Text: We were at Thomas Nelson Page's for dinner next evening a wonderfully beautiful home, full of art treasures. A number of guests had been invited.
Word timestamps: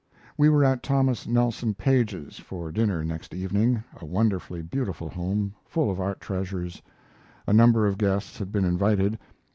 We 0.35 0.49
were 0.49 0.63
at 0.65 0.81
Thomas 0.81 1.27
Nelson 1.27 1.75
Page's 1.75 2.39
for 2.39 2.71
dinner 2.71 3.03
next 3.05 3.35
evening 3.35 3.83
a 3.95 4.03
wonderfully 4.03 4.63
beautiful 4.63 5.09
home, 5.09 5.53
full 5.63 5.91
of 5.91 5.99
art 5.99 6.19
treasures. 6.19 6.81
A 7.45 7.53
number 7.53 7.85
of 7.85 7.99
guests 7.99 8.39
had 8.39 8.51
been 8.51 8.65
invited. 8.65 9.19